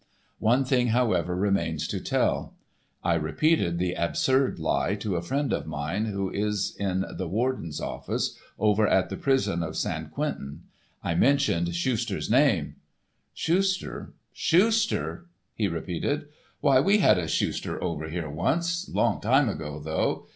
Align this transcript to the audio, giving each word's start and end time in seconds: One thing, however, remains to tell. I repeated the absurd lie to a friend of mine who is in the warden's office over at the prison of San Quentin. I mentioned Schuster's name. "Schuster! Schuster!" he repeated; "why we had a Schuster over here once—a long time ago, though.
One 0.39 0.65
thing, 0.65 0.87
however, 0.87 1.35
remains 1.35 1.87
to 1.89 1.99
tell. 1.99 2.55
I 3.03 3.13
repeated 3.13 3.77
the 3.77 3.93
absurd 3.93 4.57
lie 4.57 4.95
to 4.95 5.15
a 5.15 5.21
friend 5.21 5.53
of 5.53 5.67
mine 5.67 6.05
who 6.05 6.31
is 6.31 6.75
in 6.79 7.05
the 7.17 7.27
warden's 7.27 7.79
office 7.79 8.35
over 8.57 8.87
at 8.87 9.09
the 9.09 9.15
prison 9.15 9.61
of 9.61 9.77
San 9.77 10.09
Quentin. 10.09 10.63
I 11.03 11.13
mentioned 11.13 11.75
Schuster's 11.75 12.31
name. 12.31 12.77
"Schuster! 13.35 14.15
Schuster!" 14.33 15.27
he 15.53 15.67
repeated; 15.67 16.29
"why 16.61 16.79
we 16.79 16.97
had 16.97 17.19
a 17.19 17.27
Schuster 17.27 17.79
over 17.83 18.09
here 18.09 18.27
once—a 18.27 18.89
long 18.91 19.21
time 19.21 19.47
ago, 19.49 19.79
though. 19.79 20.25